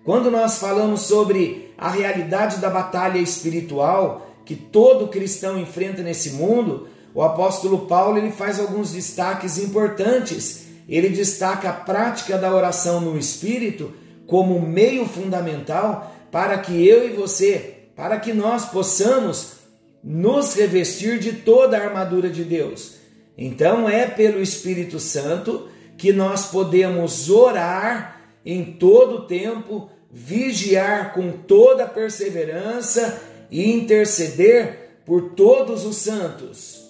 Quando 0.03 0.29
nós 0.29 0.57
falamos 0.57 1.01
sobre 1.01 1.73
a 1.77 1.89
realidade 1.89 2.57
da 2.57 2.69
batalha 2.69 3.19
espiritual 3.19 4.27
que 4.43 4.55
todo 4.55 5.07
cristão 5.07 5.57
enfrenta 5.57 6.01
nesse 6.01 6.31
mundo, 6.31 6.89
o 7.13 7.21
apóstolo 7.21 7.85
Paulo 7.85 8.17
ele 8.17 8.31
faz 8.31 8.59
alguns 8.59 8.91
destaques 8.91 9.57
importantes. 9.57 10.65
Ele 10.89 11.09
destaca 11.09 11.69
a 11.69 11.73
prática 11.73 12.37
da 12.37 12.53
oração 12.53 12.99
no 12.99 13.17
espírito 13.17 13.93
como 14.27 14.59
meio 14.59 15.05
fundamental 15.05 16.13
para 16.31 16.57
que 16.57 16.85
eu 16.85 17.07
e 17.07 17.13
você, 17.13 17.87
para 17.95 18.19
que 18.19 18.33
nós 18.33 18.65
possamos 18.65 19.62
nos 20.03 20.53
revestir 20.53 21.19
de 21.19 21.33
toda 21.33 21.77
a 21.77 21.85
armadura 21.85 22.29
de 22.29 22.43
Deus. 22.43 22.95
Então 23.37 23.87
é 23.87 24.05
pelo 24.05 24.41
Espírito 24.41 24.99
Santo 24.99 25.69
que 25.97 26.11
nós 26.11 26.47
podemos 26.47 27.29
orar 27.29 28.21
em 28.45 28.73
todo 28.73 29.15
o 29.15 29.27
tempo, 29.27 29.89
vigiar 30.11 31.13
com 31.13 31.31
toda 31.31 31.87
perseverança 31.87 33.21
e 33.49 33.71
interceder 33.71 34.99
por 35.05 35.31
todos 35.31 35.85
os 35.85 35.97
santos. 35.97 36.83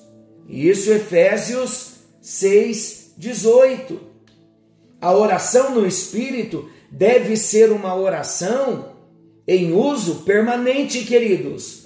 Isso 0.49 0.91
Efésios 0.91 1.93
6, 2.21 3.13
18. 3.17 3.99
A 4.99 5.15
oração 5.15 5.75
no 5.75 5.85
Espírito 5.85 6.69
deve 6.89 7.35
ser 7.37 7.71
uma 7.71 7.95
oração 7.95 8.93
em 9.47 9.73
uso 9.73 10.23
permanente, 10.23 11.03
queridos. 11.03 11.82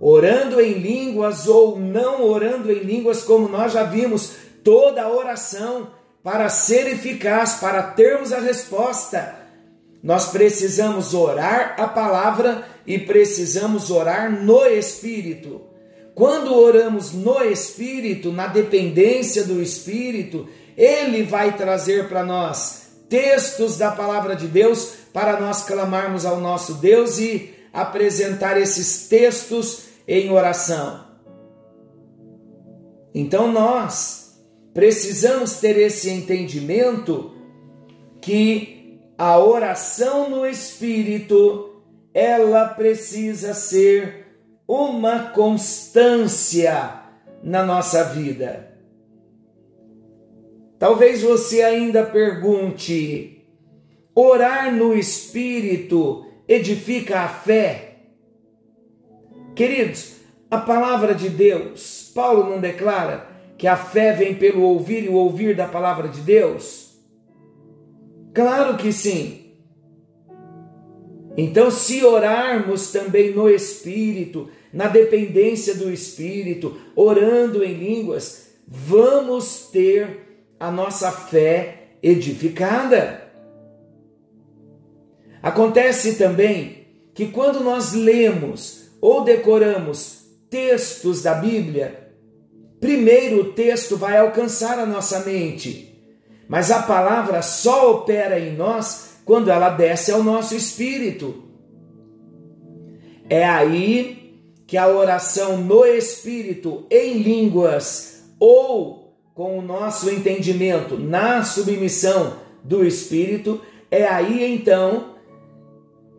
Orando 0.00 0.60
em 0.60 0.74
línguas 0.74 1.46
ou 1.46 1.78
não 1.78 2.22
orando 2.22 2.70
em 2.70 2.80
línguas, 2.80 3.22
como 3.22 3.48
nós 3.48 3.72
já 3.72 3.84
vimos, 3.84 4.32
toda 4.62 5.08
oração 5.08 5.88
para 6.22 6.48
ser 6.48 6.88
eficaz, 6.88 7.54
para 7.54 7.82
termos 7.82 8.32
a 8.32 8.40
resposta, 8.40 9.46
Nós 10.02 10.26
precisamos 10.26 11.14
orar 11.14 11.74
a 11.78 11.88
palavra 11.88 12.64
e 12.86 12.98
precisamos 12.98 13.90
orar 13.90 14.30
no 14.30 14.66
Espírito. 14.66 15.62
Quando 16.14 16.54
oramos 16.54 17.12
no 17.12 17.42
Espírito, 17.42 18.30
na 18.30 18.46
dependência 18.46 19.44
do 19.44 19.60
Espírito, 19.60 20.48
ele 20.76 21.22
vai 21.22 21.56
trazer 21.56 22.08
para 22.08 22.22
nós 22.22 22.88
textos 23.08 23.76
da 23.76 23.90
palavra 23.90 24.36
de 24.36 24.46
Deus 24.46 24.94
para 25.12 25.40
nós 25.40 25.62
clamarmos 25.62 26.26
ao 26.26 26.40
nosso 26.40 26.74
Deus 26.74 27.18
e 27.18 27.54
apresentar 27.72 28.60
esses 28.60 29.08
textos 29.08 29.85
em 30.06 30.30
oração. 30.30 31.04
Então 33.14 33.50
nós 33.50 34.40
precisamos 34.74 35.58
ter 35.58 35.78
esse 35.78 36.10
entendimento 36.10 37.32
que 38.20 39.00
a 39.16 39.38
oração 39.38 40.28
no 40.28 40.46
Espírito 40.46 41.82
ela 42.12 42.68
precisa 42.68 43.54
ser 43.54 44.26
uma 44.68 45.30
constância 45.30 47.02
na 47.42 47.64
nossa 47.64 48.04
vida. 48.04 48.76
Talvez 50.78 51.22
você 51.22 51.62
ainda 51.62 52.04
pergunte: 52.04 53.46
orar 54.14 54.74
no 54.74 54.94
Espírito 54.96 56.26
edifica 56.48 57.20
a 57.20 57.28
fé? 57.28 57.85
Queridos, 59.56 60.16
a 60.50 60.58
palavra 60.58 61.14
de 61.14 61.30
Deus, 61.30 62.12
Paulo 62.14 62.50
não 62.50 62.60
declara 62.60 63.26
que 63.56 63.66
a 63.66 63.74
fé 63.74 64.12
vem 64.12 64.34
pelo 64.34 64.60
ouvir 64.60 65.04
e 65.04 65.08
o 65.08 65.14
ouvir 65.14 65.56
da 65.56 65.66
palavra 65.66 66.08
de 66.08 66.20
Deus? 66.20 66.94
Claro 68.34 68.76
que 68.76 68.92
sim. 68.92 69.54
Então, 71.38 71.70
se 71.70 72.04
orarmos 72.04 72.92
também 72.92 73.32
no 73.32 73.48
Espírito, 73.48 74.50
na 74.70 74.88
dependência 74.88 75.74
do 75.74 75.90
Espírito, 75.90 76.76
orando 76.94 77.64
em 77.64 77.72
línguas, 77.72 78.50
vamos 78.68 79.70
ter 79.72 80.44
a 80.60 80.70
nossa 80.70 81.10
fé 81.10 81.92
edificada. 82.02 83.22
Acontece 85.42 86.16
também 86.16 86.88
que 87.14 87.28
quando 87.28 87.60
nós 87.60 87.94
lemos 87.94 88.85
ou 89.06 89.24
decoramos 89.24 90.24
textos 90.50 91.22
da 91.22 91.34
Bíblia, 91.34 92.12
primeiro 92.80 93.40
o 93.40 93.52
texto 93.52 93.96
vai 93.96 94.16
alcançar 94.16 94.78
a 94.78 94.86
nossa 94.86 95.20
mente 95.20 95.96
mas 96.48 96.70
a 96.70 96.82
palavra 96.82 97.42
só 97.42 97.90
opera 97.90 98.38
em 98.38 98.54
nós 98.54 99.16
quando 99.24 99.50
ela 99.50 99.70
desce 99.70 100.12
ao 100.12 100.22
nosso 100.22 100.54
espírito. 100.54 101.42
É 103.28 103.44
aí 103.44 104.40
que 104.66 104.76
a 104.76 104.88
oração 104.88 105.58
no 105.58 105.84
espírito, 105.84 106.86
em 106.90 107.18
línguas, 107.18 108.24
ou 108.38 109.16
com 109.34 109.58
o 109.58 109.62
nosso 109.62 110.08
entendimento 110.10 110.96
na 110.96 111.42
submissão 111.42 112.36
do 112.62 112.84
espírito, 112.84 113.60
é 113.90 114.04
aí 114.04 114.44
então 114.54 115.15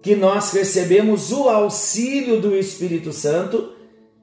que 0.07 0.15
nós 0.15 0.53
recebemos 0.53 1.33
o 1.33 1.49
auxílio 1.49 2.39
do 2.39 2.55
Espírito 2.55 3.11
Santo 3.11 3.73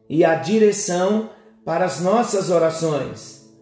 e 0.08 0.24
a 0.24 0.34
direção 0.34 1.28
para 1.62 1.84
as 1.84 2.00
nossas 2.00 2.48
orações. 2.48 3.54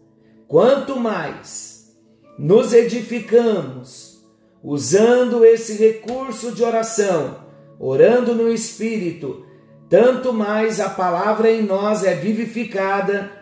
Quanto 0.46 1.00
mais 1.00 1.92
nos 2.38 2.72
edificamos 2.72 4.22
usando 4.62 5.44
esse 5.44 5.72
recurso 5.72 6.52
de 6.52 6.62
oração, 6.62 7.38
orando 7.76 8.36
no 8.36 8.52
Espírito, 8.52 9.44
tanto 9.88 10.32
mais 10.32 10.78
a 10.78 10.90
palavra 10.90 11.50
em 11.50 11.60
nós 11.60 12.04
é 12.04 12.14
vivificada, 12.14 13.32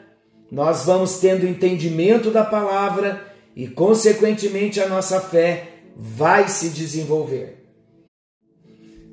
nós 0.51 0.87
vamos 0.87 1.19
tendo 1.19 1.47
entendimento 1.47 2.31
da 2.31 2.47
palavra 2.47 3.27
e, 3.55 3.69
consequentemente, 3.69 4.81
a 4.81 4.89
nossa 4.89 5.21
fé 5.21 5.69
vai 5.95 6.49
se 6.49 6.71
desenvolver. 6.71 7.60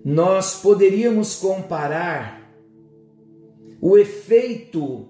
Nós 0.09 0.55
poderíamos 0.61 1.35
comparar 1.35 2.49
o 3.81 3.97
efeito 3.97 5.05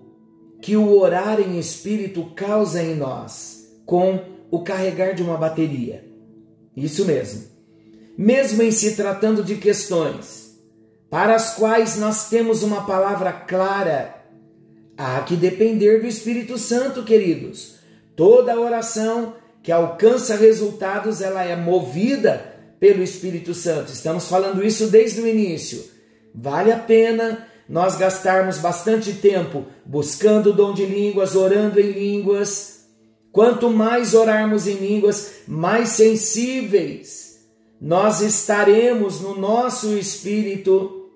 que 0.59 0.75
o 0.75 0.97
orar 0.97 1.39
em 1.39 1.59
espírito 1.59 2.31
causa 2.35 2.81
em 2.81 2.95
nós 2.95 3.79
com 3.85 4.19
o 4.49 4.63
carregar 4.63 5.13
de 5.13 5.21
uma 5.21 5.37
bateria. 5.37 6.03
Isso 6.75 7.05
mesmo. 7.05 7.43
Mesmo 8.17 8.63
em 8.63 8.71
se 8.71 8.95
tratando 8.95 9.43
de 9.43 9.57
questões 9.57 10.57
para 11.11 11.35
as 11.35 11.53
quais 11.53 11.95
nós 11.97 12.27
temos 12.27 12.63
uma 12.63 12.87
palavra 12.87 13.31
clara, 13.31 14.25
há 14.97 15.21
que 15.21 15.35
depender 15.35 15.99
do 15.99 16.07
Espírito 16.07 16.57
Santo, 16.57 17.03
queridos. 17.03 17.75
Toda 18.15 18.59
oração 18.59 19.35
que 19.61 19.71
alcança 19.71 20.35
resultados, 20.35 21.21
ela 21.21 21.43
é 21.43 21.55
movida 21.55 22.56
pelo 22.79 23.03
Espírito 23.03 23.53
Santo. 23.53 23.91
Estamos 23.91 24.27
falando 24.27 24.65
isso 24.65 24.87
desde 24.87 25.21
o 25.21 25.27
início. 25.27 25.83
Vale 26.33 26.71
a 26.71 26.77
pena 26.77 27.47
nós 27.67 27.97
gastarmos 27.97 28.57
bastante 28.59 29.13
tempo 29.13 29.65
buscando 29.85 30.51
o 30.51 30.53
dom 30.53 30.73
de 30.73 30.85
línguas, 30.85 31.35
orando 31.35 31.79
em 31.79 31.91
línguas, 31.91 32.77
Quanto 33.37 33.69
mais 33.69 34.15
orarmos 34.15 34.65
em 34.65 34.77
línguas, 34.77 35.43
mais 35.47 35.89
sensíveis 35.89 37.45
nós 37.79 38.19
estaremos 38.21 39.21
no 39.21 39.37
nosso 39.37 39.95
espírito 39.95 41.11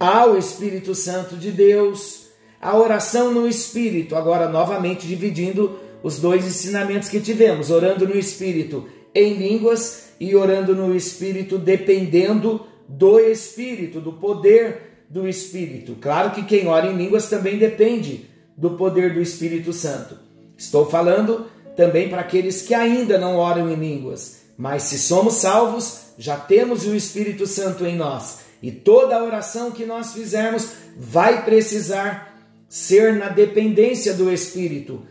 ao 0.00 0.36
Espírito 0.36 0.92
Santo 0.92 1.36
de 1.36 1.52
Deus. 1.52 2.26
A 2.60 2.76
oração 2.76 3.32
no 3.32 3.46
espírito, 3.46 4.16
agora 4.16 4.48
novamente 4.48 5.06
dividindo 5.06 5.78
os 6.02 6.18
dois 6.18 6.44
ensinamentos 6.44 7.08
que 7.08 7.20
tivemos, 7.20 7.70
orando 7.70 8.08
no 8.08 8.18
espírito 8.18 8.88
em 9.14 9.34
línguas 9.34 10.10
e 10.18 10.34
orando 10.34 10.74
no 10.74 10.94
espírito 10.94 11.58
dependendo 11.58 12.66
do 12.88 13.18
espírito, 13.18 14.00
do 14.00 14.12
poder 14.12 15.06
do 15.08 15.28
espírito. 15.28 15.96
Claro 16.00 16.32
que 16.32 16.42
quem 16.42 16.66
ora 16.66 16.86
em 16.86 16.96
línguas 16.96 17.28
também 17.28 17.58
depende 17.58 18.28
do 18.56 18.70
poder 18.70 19.14
do 19.14 19.20
Espírito 19.20 19.72
Santo. 19.72 20.18
Estou 20.56 20.86
falando 20.86 21.46
também 21.76 22.08
para 22.08 22.20
aqueles 22.20 22.62
que 22.62 22.74
ainda 22.74 23.18
não 23.18 23.36
oram 23.36 23.70
em 23.70 23.74
línguas, 23.74 24.42
mas 24.56 24.84
se 24.84 24.98
somos 24.98 25.34
salvos, 25.34 26.00
já 26.16 26.36
temos 26.36 26.86
o 26.86 26.94
Espírito 26.94 27.46
Santo 27.46 27.84
em 27.84 27.96
nós. 27.96 28.40
E 28.62 28.70
toda 28.70 29.22
oração 29.22 29.72
que 29.72 29.84
nós 29.84 30.12
fizermos 30.12 30.68
vai 30.96 31.44
precisar 31.44 32.40
ser 32.68 33.14
na 33.14 33.28
dependência 33.28 34.14
do 34.14 34.32
Espírito, 34.32 35.02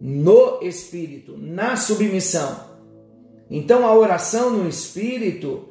no 0.00 0.60
Espírito, 0.62 1.36
na 1.36 1.76
submissão. 1.76 2.69
Então 3.50 3.84
a 3.84 3.92
oração 3.92 4.50
no 4.50 4.68
Espírito, 4.68 5.70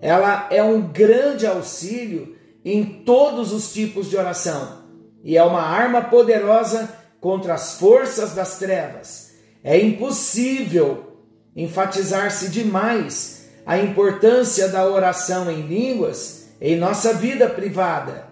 ela 0.00 0.48
é 0.50 0.62
um 0.62 0.82
grande 0.82 1.46
auxílio 1.46 2.36
em 2.64 2.84
todos 2.84 3.52
os 3.52 3.72
tipos 3.72 4.10
de 4.10 4.16
oração 4.16 4.82
e 5.22 5.36
é 5.36 5.44
uma 5.44 5.62
arma 5.62 6.02
poderosa 6.02 6.88
contra 7.20 7.54
as 7.54 7.78
forças 7.78 8.34
das 8.34 8.58
trevas. 8.58 9.34
É 9.62 9.78
impossível 9.78 11.18
enfatizar-se 11.54 12.48
demais 12.48 13.48
a 13.64 13.78
importância 13.78 14.68
da 14.68 14.86
oração 14.86 15.50
em 15.50 15.62
línguas 15.62 16.48
em 16.60 16.76
nossa 16.76 17.14
vida 17.14 17.48
privada. 17.48 18.26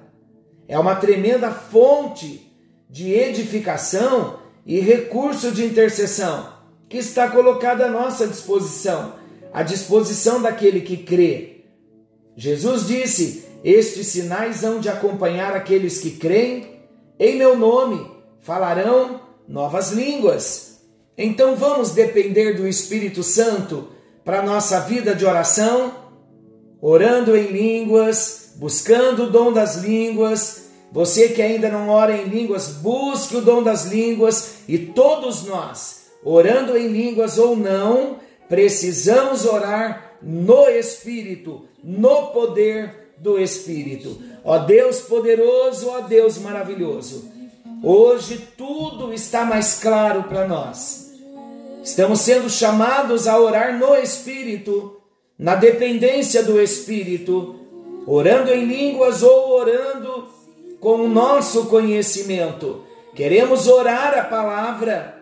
É 0.66 0.78
uma 0.78 0.96
tremenda 0.96 1.50
fonte 1.50 2.52
de 2.90 3.12
edificação 3.12 4.40
e 4.66 4.80
recurso 4.80 5.52
de 5.52 5.64
intercessão 5.64 6.51
que 6.92 6.98
está 6.98 7.26
colocada 7.30 7.86
à 7.86 7.90
nossa 7.90 8.26
disposição, 8.26 9.14
à 9.50 9.62
disposição 9.62 10.42
daquele 10.42 10.82
que 10.82 10.98
crê. 10.98 11.64
Jesus 12.36 12.86
disse: 12.86 13.46
Estes 13.64 14.08
sinais 14.08 14.62
hão 14.62 14.78
de 14.78 14.90
acompanhar 14.90 15.56
aqueles 15.56 15.98
que 16.00 16.10
creem 16.10 16.82
em 17.18 17.36
meu 17.36 17.56
nome 17.56 18.10
falarão 18.42 19.22
novas 19.48 19.90
línguas. 19.90 20.82
Então 21.16 21.56
vamos 21.56 21.92
depender 21.92 22.58
do 22.58 22.68
Espírito 22.68 23.22
Santo 23.22 23.88
para 24.22 24.42
nossa 24.42 24.80
vida 24.80 25.14
de 25.14 25.24
oração, 25.24 25.94
orando 26.78 27.34
em 27.34 27.46
línguas, 27.46 28.52
buscando 28.56 29.24
o 29.24 29.30
dom 29.30 29.50
das 29.50 29.76
línguas. 29.76 30.64
Você 30.92 31.30
que 31.30 31.40
ainda 31.40 31.70
não 31.70 31.88
ora 31.88 32.14
em 32.14 32.26
línguas, 32.26 32.68
busque 32.68 33.34
o 33.34 33.40
dom 33.40 33.62
das 33.62 33.86
línguas 33.86 34.56
e 34.68 34.76
todos 34.76 35.44
nós, 35.44 36.01
orando 36.24 36.76
em 36.76 36.88
línguas 36.88 37.38
ou 37.38 37.56
não, 37.56 38.18
precisamos 38.48 39.44
orar 39.44 40.16
no 40.22 40.68
Espírito, 40.68 41.66
no 41.82 42.28
poder 42.28 43.12
do 43.18 43.38
Espírito. 43.38 44.20
Ó 44.44 44.58
Deus 44.58 45.00
poderoso, 45.00 45.88
ó 45.88 46.00
Deus 46.00 46.38
maravilhoso. 46.38 47.30
Hoje 47.82 48.48
tudo 48.56 49.12
está 49.12 49.44
mais 49.44 49.80
claro 49.80 50.24
para 50.24 50.46
nós. 50.46 51.12
Estamos 51.82 52.20
sendo 52.20 52.48
chamados 52.48 53.26
a 53.26 53.38
orar 53.38 53.76
no 53.76 53.96
Espírito, 53.96 55.00
na 55.36 55.56
dependência 55.56 56.42
do 56.42 56.60
Espírito, 56.60 57.56
orando 58.06 58.52
em 58.52 58.64
línguas 58.64 59.22
ou 59.22 59.50
orando 59.50 60.28
com 60.78 60.94
o 60.96 61.08
nosso 61.08 61.66
conhecimento. 61.66 62.84
Queremos 63.14 63.66
orar 63.66 64.16
a 64.16 64.24
palavra, 64.24 65.21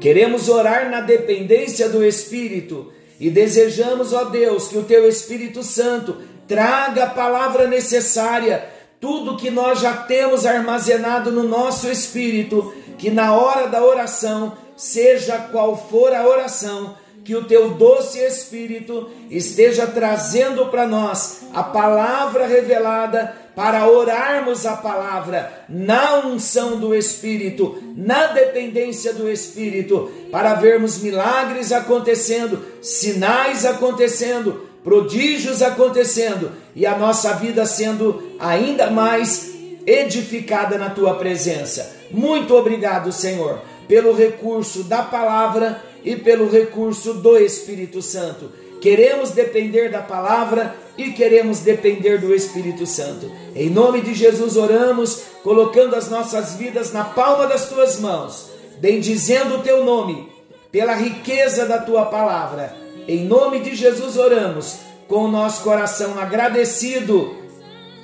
queremos 0.00 0.48
orar 0.48 0.90
na 0.90 1.00
dependência 1.00 1.88
do 1.88 2.04
Espírito 2.04 2.92
e 3.18 3.30
desejamos, 3.30 4.12
ó 4.12 4.24
Deus, 4.24 4.68
que 4.68 4.76
o 4.78 4.84
Teu 4.84 5.08
Espírito 5.08 5.62
Santo 5.62 6.16
traga 6.46 7.04
a 7.04 7.10
palavra 7.10 7.66
necessária, 7.66 8.68
tudo 9.00 9.36
que 9.36 9.50
nós 9.50 9.80
já 9.80 9.94
temos 9.94 10.46
armazenado 10.46 11.32
no 11.32 11.42
nosso 11.42 11.90
espírito, 11.90 12.74
que 12.98 13.10
na 13.10 13.34
hora 13.34 13.68
da 13.68 13.84
oração, 13.84 14.56
seja 14.76 15.38
qual 15.38 15.76
for 15.76 16.12
a 16.14 16.26
oração, 16.26 16.96
que 17.26 17.34
o 17.34 17.44
teu 17.44 17.70
doce 17.70 18.20
Espírito 18.20 19.10
esteja 19.28 19.84
trazendo 19.84 20.66
para 20.66 20.86
nós 20.86 21.40
a 21.52 21.62
palavra 21.64 22.46
revelada 22.46 23.34
para 23.56 23.88
orarmos 23.88 24.64
a 24.64 24.76
palavra 24.76 25.64
na 25.68 26.18
unção 26.26 26.78
do 26.78 26.94
Espírito, 26.94 27.82
na 27.96 28.28
dependência 28.28 29.12
do 29.12 29.28
Espírito, 29.28 30.08
para 30.30 30.54
vermos 30.54 30.98
milagres 30.98 31.72
acontecendo, 31.72 32.62
sinais 32.80 33.66
acontecendo, 33.66 34.68
prodígios 34.84 35.62
acontecendo 35.62 36.52
e 36.76 36.86
a 36.86 36.96
nossa 36.96 37.32
vida 37.32 37.66
sendo 37.66 38.22
ainda 38.38 38.88
mais 38.88 39.50
edificada 39.84 40.78
na 40.78 40.90
tua 40.90 41.14
presença. 41.14 41.96
Muito 42.12 42.54
obrigado, 42.54 43.10
Senhor, 43.10 43.60
pelo 43.88 44.14
recurso 44.14 44.84
da 44.84 45.02
palavra 45.02 45.82
e 46.06 46.14
pelo 46.14 46.48
recurso 46.48 47.14
do 47.14 47.36
Espírito 47.36 48.00
Santo. 48.00 48.48
Queremos 48.80 49.30
depender 49.30 49.90
da 49.90 50.00
palavra 50.00 50.76
e 50.96 51.10
queremos 51.10 51.58
depender 51.58 52.18
do 52.18 52.32
Espírito 52.32 52.86
Santo. 52.86 53.28
Em 53.56 53.68
nome 53.68 54.00
de 54.00 54.14
Jesus 54.14 54.56
oramos, 54.56 55.22
colocando 55.42 55.96
as 55.96 56.08
nossas 56.08 56.54
vidas 56.54 56.92
na 56.92 57.02
palma 57.02 57.48
das 57.48 57.68
tuas 57.68 57.98
mãos, 57.98 58.50
bendizendo 58.78 59.56
o 59.56 59.62
teu 59.62 59.84
nome, 59.84 60.28
pela 60.70 60.94
riqueza 60.94 61.66
da 61.66 61.78
tua 61.78 62.06
palavra. 62.06 62.76
Em 63.08 63.24
nome 63.24 63.58
de 63.60 63.74
Jesus 63.74 64.16
oramos, 64.16 64.76
com 65.08 65.24
o 65.24 65.30
nosso 65.30 65.64
coração 65.64 66.18
agradecido 66.18 67.34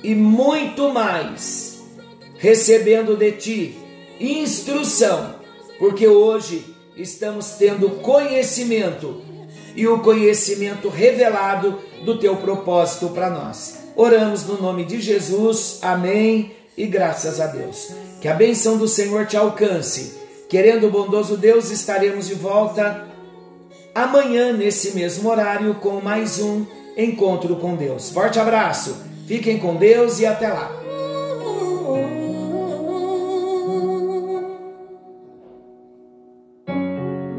e 0.03 0.13
muito 0.13 0.89
mais, 0.89 1.81
recebendo 2.37 3.15
de 3.15 3.31
ti 3.31 3.77
instrução, 4.19 5.35
porque 5.79 6.07
hoje 6.07 6.72
estamos 6.95 7.51
tendo 7.51 7.89
conhecimento 8.01 9.21
e 9.75 9.87
o 9.87 9.99
conhecimento 9.99 10.89
revelado 10.89 11.79
do 12.05 12.19
teu 12.19 12.35
propósito 12.37 13.09
para 13.09 13.29
nós. 13.29 13.79
Oramos 13.95 14.45
no 14.45 14.61
nome 14.61 14.85
de 14.85 14.99
Jesus, 14.99 15.79
amém 15.81 16.51
e 16.77 16.85
graças 16.85 17.39
a 17.39 17.47
Deus. 17.47 17.91
Que 18.21 18.27
a 18.27 18.33
benção 18.33 18.77
do 18.77 18.87
Senhor 18.87 19.25
te 19.25 19.37
alcance. 19.37 20.21
Querendo 20.49 20.87
o 20.87 20.91
bondoso 20.91 21.37
Deus, 21.37 21.71
estaremos 21.71 22.27
de 22.27 22.35
volta 22.35 23.07
amanhã, 23.93 24.53
nesse 24.53 24.91
mesmo 24.91 25.29
horário, 25.29 25.75
com 25.75 26.01
mais 26.01 26.39
um 26.39 26.65
encontro 26.97 27.55
com 27.55 27.75
Deus. 27.75 28.09
Forte 28.09 28.39
abraço, 28.39 28.95
fiquem 29.27 29.57
com 29.57 29.75
Deus 29.75 30.19
e 30.19 30.25
até 30.25 30.47
lá. 30.47 30.82